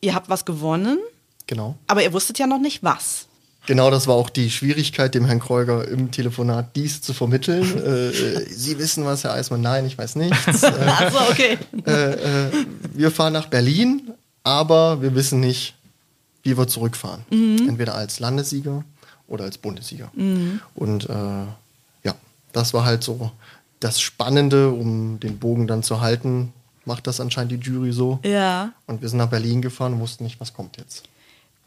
[0.00, 0.98] ihr habt was gewonnen,
[1.46, 1.76] Genau.
[1.86, 3.28] aber ihr wusstet ja noch nicht was.
[3.66, 7.62] Genau, das war auch die Schwierigkeit, dem Herrn Kreuger im Telefonat dies zu vermitteln.
[7.84, 8.10] äh,
[8.50, 9.62] Sie wissen was, Herr Eismann?
[9.62, 10.62] Nein, ich weiß nichts.
[10.62, 11.58] Äh, Also okay.
[11.86, 12.50] äh, äh,
[12.92, 14.10] wir fahren nach Berlin,
[14.42, 15.74] aber wir wissen nicht,
[16.44, 17.24] wie wir zurückfahren.
[17.30, 18.84] Entweder als Landessieger
[19.26, 20.12] oder als Bundessieger.
[20.74, 21.12] Und äh,
[22.04, 22.14] ja,
[22.52, 23.32] das war halt so
[23.80, 26.52] das Spannende, um den Bogen dann zu halten,
[26.84, 28.18] macht das anscheinend die Jury so.
[28.24, 28.72] Ja.
[28.86, 31.04] Und wir sind nach Berlin gefahren und wussten nicht, was kommt jetzt.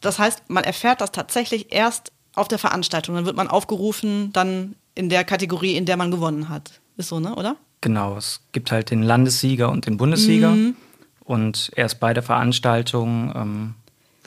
[0.02, 3.16] Das heißt, man erfährt das tatsächlich erst auf der Veranstaltung.
[3.16, 6.80] Dann wird man aufgerufen, dann in der Kategorie, in der man gewonnen hat.
[6.98, 7.56] Ist so, ne, oder?
[7.82, 10.52] Genau, es gibt halt den Landessieger und den Bundessieger.
[10.52, 10.76] Mhm.
[11.24, 13.76] Und erst bei der Veranstaltung ähm,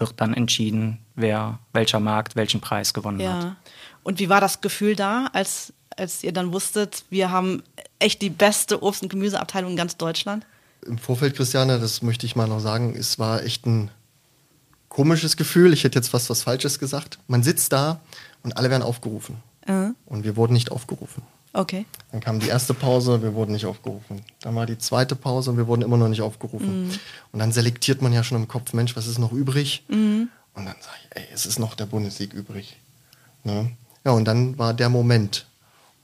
[0.01, 3.45] wird dann entschieden, wer welcher Markt welchen Preis gewonnen hat.
[3.45, 3.57] Ja.
[4.03, 7.63] Und wie war das Gefühl da, als, als ihr dann wusstet, wir haben
[7.99, 10.47] echt die beste Obst- und Gemüseabteilung in ganz Deutschland?
[10.87, 13.91] Im Vorfeld, Christiane, das möchte ich mal noch sagen, es war echt ein
[14.89, 15.73] komisches Gefühl.
[15.75, 17.19] Ich hätte jetzt fast was Falsches gesagt.
[17.29, 18.01] Man sitzt da
[18.43, 19.37] und alle werden aufgerufen.
[19.67, 21.23] Äh, Und wir wurden nicht aufgerufen.
[21.53, 21.87] Okay.
[22.13, 24.23] Dann kam die erste Pause, wir wurden nicht aufgerufen.
[24.43, 26.91] Dann war die zweite Pause und wir wurden immer noch nicht aufgerufen.
[27.33, 29.85] Und dann selektiert man ja schon im Kopf, Mensch, was ist noch übrig?
[30.55, 32.77] Und dann sage ich, ey, es ist noch der Bundessieg übrig.
[33.45, 33.71] Ne?
[34.05, 35.47] Ja, und dann war der Moment.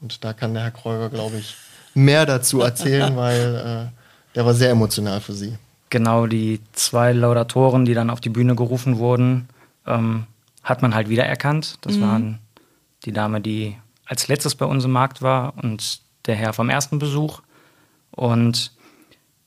[0.01, 1.55] Und da kann der Herr Kreuger, glaube ich,
[1.95, 5.57] mehr dazu erzählen, weil äh, der war sehr emotional für Sie.
[5.91, 9.49] Genau, die zwei Laudatoren, die dann auf die Bühne gerufen wurden,
[9.87, 10.27] ähm,
[10.63, 11.79] hat man halt wiedererkannt.
[11.83, 12.41] Das waren
[13.05, 16.99] die Dame, die als letztes bei uns im Markt war und der Herr vom ersten
[16.99, 17.43] Besuch.
[18.11, 18.73] Und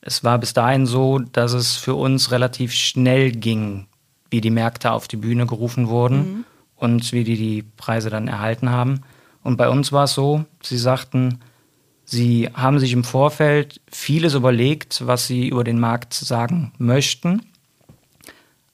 [0.02, 3.88] es war bis dahin so, dass es für uns relativ schnell ging,
[4.30, 6.45] wie die Märkte auf die Bühne gerufen wurden
[6.76, 9.02] und wie die die Preise dann erhalten haben.
[9.43, 11.39] Und bei uns war es so, sie sagten,
[12.06, 17.41] sie haben sich im Vorfeld vieles überlegt, was sie über den Markt sagen möchten,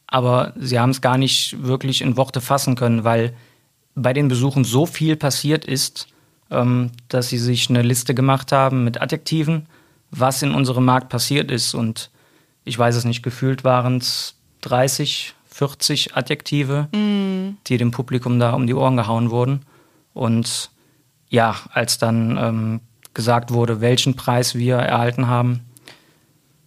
[0.08, 3.36] aber sie haben es gar nicht wirklich in Worte fassen können, weil
[3.95, 6.08] bei den Besuchen so viel passiert ist,
[6.51, 9.67] ähm, dass sie sich eine Liste gemacht haben mit Adjektiven,
[10.12, 11.73] was in unserem Markt passiert ist.
[11.73, 12.12] Und
[12.63, 16.89] ich weiß es nicht, gefühlt waren es 30, 40 Adjektive,
[17.67, 19.62] die dem Publikum da um die Ohren gehauen wurden.
[20.13, 20.71] Und
[21.29, 22.81] ja, als dann ähm,
[23.13, 25.62] gesagt wurde, welchen Preis wir erhalten haben,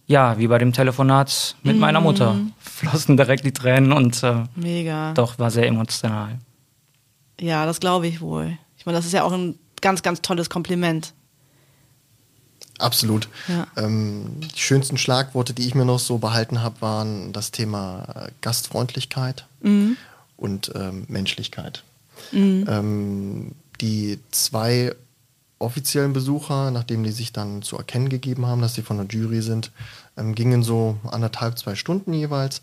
[0.07, 5.13] ja, wie bei dem Telefonat mit meiner Mutter, flossen direkt die Tränen und äh, Mega.
[5.13, 6.39] doch war sehr emotional.
[7.39, 8.57] Ja, das glaube ich wohl.
[8.77, 11.13] Ich meine, das ist ja auch ein ganz, ganz tolles Kompliment.
[12.79, 13.27] Absolut.
[13.47, 13.67] Ja.
[13.75, 18.31] Ähm, die schönsten Schlagworte, die ich mir noch so behalten habe, waren das Thema äh,
[18.41, 19.45] Gastfreundlichkeit
[20.37, 21.83] und ähm, Menschlichkeit.
[22.31, 24.95] Ähm, die zwei
[25.59, 29.41] offiziellen Besucher, nachdem die sich dann zu erkennen gegeben haben, dass sie von der Jury
[29.41, 29.71] sind,
[30.17, 32.61] ähm, gingen so anderthalb, zwei Stunden jeweils.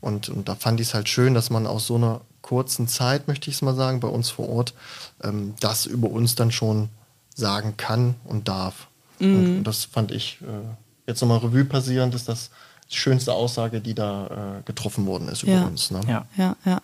[0.00, 3.26] Und, und da fand ich es halt schön, dass man aus so einer kurzen Zeit,
[3.28, 4.74] möchte ich es mal sagen, bei uns vor Ort,
[5.22, 6.88] ähm, das über uns dann schon
[7.34, 8.86] sagen kann und darf.
[9.20, 10.46] Und, und das fand ich äh,
[11.08, 12.50] jetzt nochmal Revue passierend, ist das
[12.90, 15.64] die schönste Aussage, die da äh, getroffen worden ist über Ja.
[15.66, 15.90] uns.
[15.90, 16.00] Ne?
[16.06, 16.26] Ja.
[16.36, 16.80] Ja, ja.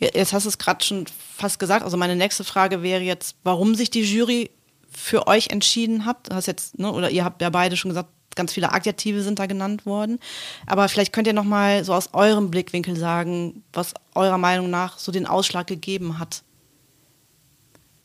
[0.00, 1.84] Ja, Jetzt hast du es gerade schon fast gesagt.
[1.84, 4.50] Also meine nächste Frage wäre jetzt, warum sich die Jury
[4.90, 6.28] für euch entschieden hat.
[6.30, 9.38] Du hast jetzt, ne, oder ihr habt ja beide schon gesagt, ganz viele Adjektive sind
[9.38, 10.18] da genannt worden.
[10.64, 14.96] Aber vielleicht könnt ihr noch mal so aus eurem Blickwinkel sagen, was eurer Meinung nach
[14.96, 16.42] so den Ausschlag gegeben hat.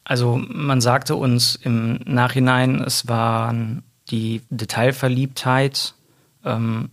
[0.03, 3.55] Also man sagte uns im Nachhinein, es war
[4.09, 5.93] die Detailverliebtheit,
[6.43, 6.89] ähm,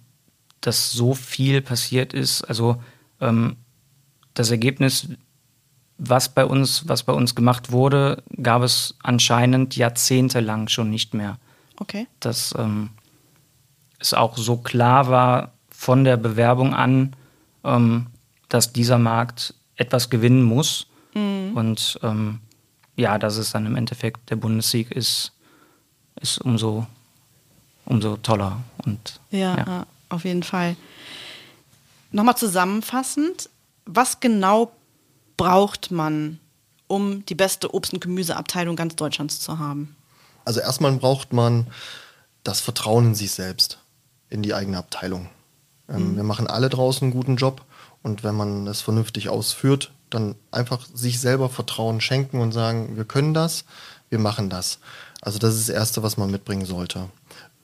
[0.60, 2.44] dass so viel passiert ist.
[2.44, 2.80] Also
[3.20, 3.56] ähm,
[4.34, 5.08] das Ergebnis,
[5.98, 11.38] was bei uns, was bei uns gemacht wurde, gab es anscheinend jahrzehntelang schon nicht mehr.
[11.78, 12.06] Okay.
[12.20, 12.90] Dass ähm,
[14.00, 17.14] es auch so klar war von der Bewerbung an,
[17.64, 18.06] ähm,
[18.48, 20.86] dass dieser Markt etwas gewinnen muss.
[21.54, 22.40] Und ähm,
[22.96, 25.32] ja, dass es dann im Endeffekt der Bundessieg ist,
[26.20, 26.86] ist umso,
[27.84, 28.60] umso toller.
[28.84, 29.86] Und Ja, ja.
[30.08, 30.76] auf jeden Fall.
[32.12, 33.50] Nochmal zusammenfassend,
[33.86, 34.70] was genau
[35.36, 36.38] braucht man,
[36.86, 39.96] um die beste Obst- und Gemüseabteilung ganz Deutschlands zu haben?
[40.44, 41.66] Also erstmal braucht man
[42.44, 43.79] das Vertrauen in sich selbst,
[44.30, 45.28] in die eigene Abteilung.
[45.88, 47.62] Ähm, Wir machen alle draußen einen guten Job
[48.02, 53.04] und wenn man es vernünftig ausführt, dann einfach sich selber Vertrauen schenken und sagen, wir
[53.04, 53.64] können das,
[54.08, 54.78] wir machen das.
[55.20, 57.10] Also das ist das Erste, was man mitbringen sollte.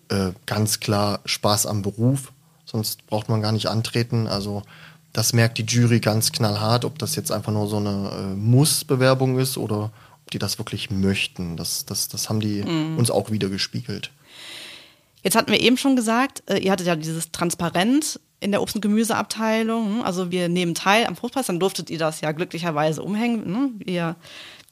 [0.09, 2.33] Äh, ganz klar Spaß am Beruf,
[2.65, 4.27] sonst braucht man gar nicht antreten.
[4.27, 4.63] Also
[5.13, 9.39] das merkt die Jury ganz knallhart, ob das jetzt einfach nur so eine äh, Muss-Bewerbung
[9.39, 9.91] ist oder
[10.33, 11.57] die das wirklich möchten.
[11.57, 12.99] Das, das, das haben die mhm.
[12.99, 14.11] uns auch wieder gespiegelt.
[15.27, 18.77] Jetzt hatten wir eben schon gesagt, äh, ihr hattet ja dieses Transparent in der Obst-
[18.77, 20.05] und Gemüseabteilung.
[20.05, 23.71] Also wir nehmen teil am Fruchtpreis, dann durftet ihr das ja glücklicherweise umhängen, ne?
[23.85, 24.15] ihr,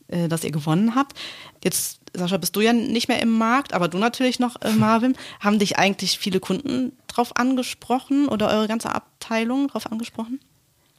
[0.07, 1.19] äh, dass ihr gewonnen habt.
[1.65, 5.17] Jetzt, Sascha, bist du ja nicht mehr im Markt, aber du natürlich noch, äh, Marvin.
[5.41, 10.39] Haben dich eigentlich viele Kunden drauf angesprochen oder eure ganze Abteilung drauf angesprochen?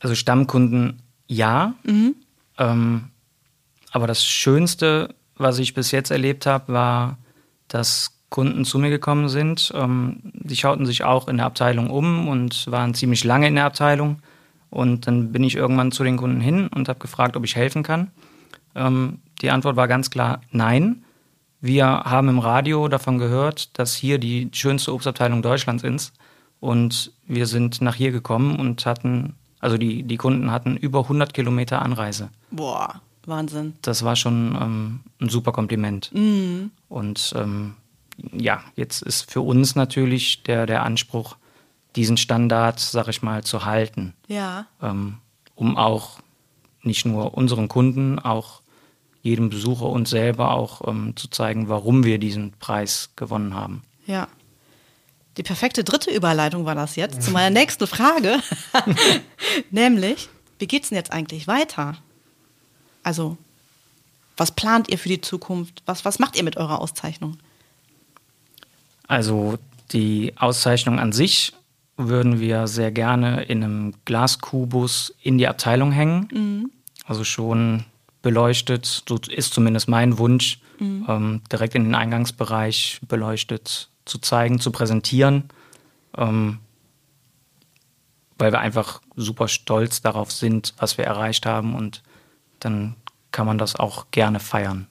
[0.02, 1.76] Also Stammkunden ja.
[1.84, 2.16] Mhm.
[2.58, 3.06] Ähm,
[3.94, 7.18] aber das Schönste, was ich bis jetzt erlebt habe, war,
[7.70, 9.72] dass Kunden zu mir gekommen sind.
[9.74, 13.64] Ähm, die schauten sich auch in der Abteilung um und waren ziemlich lange in der
[13.64, 14.20] Abteilung.
[14.70, 17.82] Und dann bin ich irgendwann zu den Kunden hin und habe gefragt, ob ich helfen
[17.82, 18.12] kann.
[18.76, 21.06] Ähm, die Antwort war ganz klar nein.
[21.62, 26.12] Wir haben im Radio davon gehört, dass hier die schönste Obstabteilung Deutschlands ist.
[26.60, 31.34] Und wir sind nach hier gekommen und hatten, also die, die Kunden hatten über 100
[31.34, 32.28] Kilometer Anreise.
[32.52, 33.76] Boah, Wahnsinn.
[33.82, 36.12] Das war schon ähm, ein super Kompliment.
[36.14, 36.72] Mhm.
[36.90, 37.76] Und ähm,
[38.18, 41.36] ja, jetzt ist für uns natürlich der, der Anspruch,
[41.96, 44.14] diesen Standard, sag ich mal, zu halten.
[44.28, 44.68] Ja.
[44.82, 45.18] Ähm,
[45.56, 46.20] um auch
[46.82, 48.62] nicht nur unseren Kunden, auch
[49.22, 53.82] jedem Besucher uns selber auch ähm, zu zeigen, warum wir diesen Preis gewonnen haben.
[54.06, 54.28] Ja.
[55.38, 58.40] Die perfekte dritte Überleitung war das jetzt zu meiner nächsten Frage.
[59.72, 61.98] Nämlich, wie geht es denn jetzt eigentlich weiter?
[63.04, 63.38] Also,
[64.38, 65.82] was plant ihr für die Zukunft?
[65.86, 67.38] Was, was macht ihr mit eurer Auszeichnung?
[69.08, 69.58] Also,
[69.92, 71.54] die Auszeichnung an sich
[71.98, 76.28] würden wir sehr gerne in einem Glaskubus in die Abteilung hängen.
[76.32, 76.72] Mhm.
[77.06, 77.86] Also schon
[78.22, 81.06] beleuchtet, so ist zumindest mein Wunsch, mhm.
[81.08, 85.44] ähm, direkt in den Eingangsbereich beleuchtet zu zeigen, zu präsentieren,
[86.18, 86.60] ähm,
[88.38, 92.04] weil wir einfach super stolz darauf sind, was wir erreicht haben und
[92.60, 92.96] dann
[93.32, 94.88] kann man das auch gerne feiern.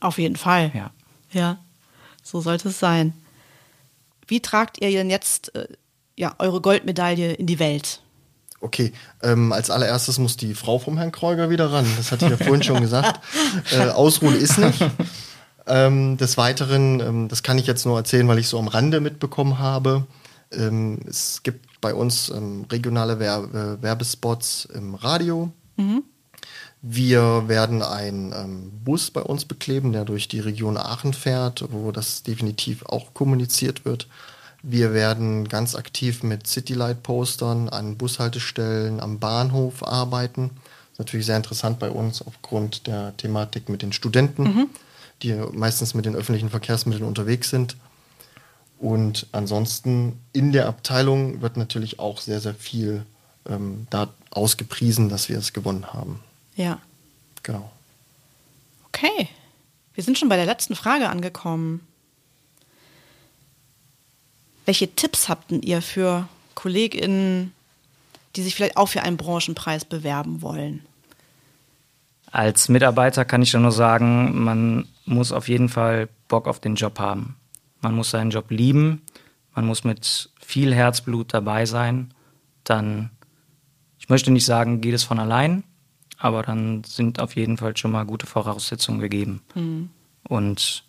[0.00, 0.70] Auf jeden Fall.
[0.74, 0.90] Ja.
[1.32, 1.58] Ja,
[2.22, 3.12] so sollte es sein.
[4.30, 5.66] Wie tragt ihr denn jetzt äh,
[6.16, 8.00] ja, eure Goldmedaille in die Welt?
[8.60, 11.86] Okay, ähm, als allererstes muss die Frau vom Herrn Kreuger wieder ran.
[11.96, 13.20] Das hatte ich ja vorhin schon gesagt.
[13.72, 14.84] Äh, ausruhen ist nicht.
[15.66, 19.00] Ähm, des Weiteren, ähm, das kann ich jetzt nur erzählen, weil ich so am Rande
[19.00, 20.06] mitbekommen habe.
[20.52, 25.50] Ähm, es gibt bei uns ähm, regionale Werbe Werbespots im Radio.
[25.76, 26.04] Mhm.
[26.82, 31.92] Wir werden einen ähm, Bus bei uns bekleben, der durch die Region Aachen fährt, wo
[31.92, 34.06] das definitiv auch kommuniziert wird.
[34.62, 40.50] Wir werden ganz aktiv mit Citylight-Postern an Bushaltestellen am Bahnhof arbeiten.
[40.52, 44.42] Das ist natürlich sehr interessant bei uns aufgrund der Thematik mit den Studenten.
[44.42, 44.70] Mhm
[45.22, 47.76] die meistens mit den öffentlichen Verkehrsmitteln unterwegs sind.
[48.78, 53.04] Und ansonsten in der Abteilung wird natürlich auch sehr, sehr viel
[53.46, 56.20] ähm, da ausgepriesen, dass wir es gewonnen haben.
[56.60, 56.78] Ja.
[57.42, 57.70] Genau.
[58.88, 59.28] Okay.
[59.94, 61.80] Wir sind schon bei der letzten Frage angekommen.
[64.66, 67.54] Welche Tipps habt ihr für KollegInnen,
[68.36, 70.84] die sich vielleicht auch für einen Branchenpreis bewerben wollen?
[72.30, 76.98] Als Mitarbeiter kann ich nur sagen, man muss auf jeden Fall Bock auf den Job
[76.98, 77.36] haben.
[77.80, 79.02] Man muss seinen Job lieben,
[79.54, 82.12] man muss mit viel Herzblut dabei sein.
[82.64, 83.10] Dann,
[83.98, 85.64] ich möchte nicht sagen, geht es von allein,
[86.20, 89.40] aber dann sind auf jeden Fall schon mal gute Voraussetzungen gegeben.
[89.54, 89.88] Mhm.
[90.28, 90.84] Und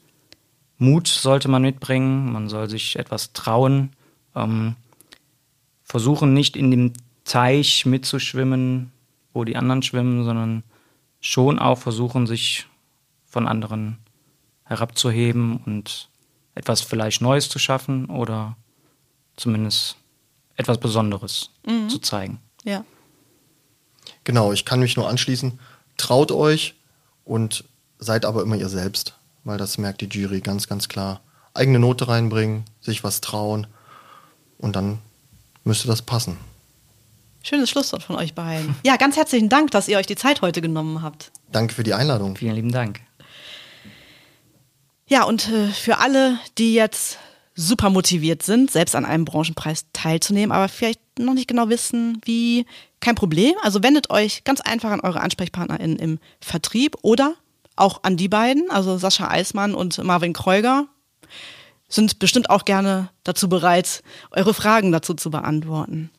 [0.77, 3.91] Mut sollte man mitbringen, man soll sich etwas trauen,
[4.35, 4.75] ähm,
[5.83, 8.91] versuchen nicht in dem Teich mitzuschwimmen,
[9.33, 10.63] wo die anderen schwimmen, sondern
[11.21, 12.67] schon auch versuchen, sich
[13.25, 13.99] von anderen
[14.65, 16.09] herabzuheben und
[16.55, 18.57] etwas vielleicht Neues zu schaffen oder
[19.37, 19.95] zumindest
[20.57, 21.87] etwas Besonderes mhm.
[21.87, 22.39] zu zeigen.
[22.65, 22.83] Ja.
[24.23, 25.59] Genau, ich kann mich nur anschließen.
[25.97, 26.75] Traut euch
[27.25, 27.63] und
[27.99, 31.21] seid aber immer ihr selbst, weil das merkt die Jury ganz, ganz klar.
[31.53, 33.67] Eigene Note reinbringen, sich was trauen
[34.57, 34.99] und dann
[35.63, 36.37] müsste das passen.
[37.43, 38.75] Schönes Schlusswort von euch beiden.
[38.85, 41.31] Ja, ganz herzlichen Dank, dass ihr euch die Zeit heute genommen habt.
[41.51, 42.35] Danke für die Einladung.
[42.35, 42.99] Vielen lieben Dank.
[45.07, 47.17] Ja, und äh, für alle, die jetzt
[47.61, 52.65] super motiviert sind, selbst an einem Branchenpreis teilzunehmen, aber vielleicht noch nicht genau wissen, wie,
[52.99, 53.53] kein Problem.
[53.61, 57.35] Also wendet euch ganz einfach an eure AnsprechpartnerInnen im Vertrieb oder
[57.75, 60.87] auch an die beiden, also Sascha Eismann und Marvin Kreuger,
[61.87, 64.01] sind bestimmt auch gerne dazu bereit,
[64.31, 66.09] eure Fragen dazu zu beantworten.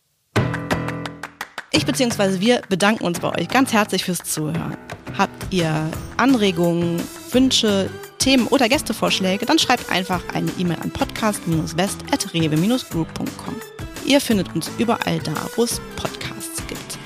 [1.73, 2.41] Ich bzw.
[2.41, 4.77] wir bedanken uns bei euch ganz herzlich fürs Zuhören.
[5.17, 7.89] Habt ihr Anregungen, Wünsche,
[8.23, 13.57] Themen oder Gästevorschläge, dann schreibt einfach eine E-Mail an podcast-west.rewe-group.com.
[14.05, 16.99] Ihr findet uns überall da, wo es Podcasts gibt.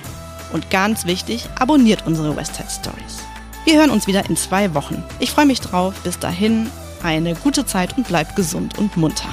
[0.52, 3.22] Und ganz wichtig, abonniert unsere Westside Stories.
[3.64, 5.02] Wir hören uns wieder in zwei Wochen.
[5.18, 5.94] Ich freue mich drauf.
[6.04, 6.70] Bis dahin
[7.02, 9.30] eine gute Zeit und bleibt gesund und munter.